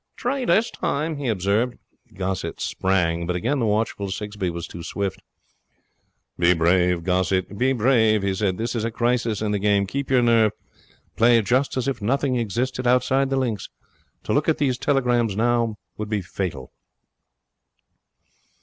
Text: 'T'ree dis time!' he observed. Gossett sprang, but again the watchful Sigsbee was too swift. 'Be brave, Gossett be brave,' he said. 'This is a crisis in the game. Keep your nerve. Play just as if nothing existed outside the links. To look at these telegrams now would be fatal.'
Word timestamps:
'T'ree 0.17 0.47
dis 0.47 0.71
time!' 0.71 1.17
he 1.17 1.27
observed. 1.27 1.77
Gossett 2.15 2.59
sprang, 2.59 3.27
but 3.27 3.35
again 3.35 3.59
the 3.59 3.67
watchful 3.67 4.09
Sigsbee 4.09 4.49
was 4.49 4.65
too 4.65 4.81
swift. 4.81 5.21
'Be 6.39 6.55
brave, 6.55 7.03
Gossett 7.03 7.55
be 7.59 7.71
brave,' 7.71 8.23
he 8.23 8.33
said. 8.33 8.57
'This 8.57 8.73
is 8.77 8.83
a 8.83 8.89
crisis 8.89 9.43
in 9.43 9.51
the 9.51 9.59
game. 9.59 9.85
Keep 9.85 10.09
your 10.09 10.23
nerve. 10.23 10.53
Play 11.15 11.39
just 11.43 11.77
as 11.77 11.87
if 11.87 12.01
nothing 12.01 12.35
existed 12.35 12.87
outside 12.87 13.29
the 13.29 13.37
links. 13.37 13.69
To 14.23 14.33
look 14.33 14.49
at 14.49 14.57
these 14.57 14.79
telegrams 14.79 15.35
now 15.37 15.77
would 15.97 16.09
be 16.09 16.23
fatal.' 16.23 16.71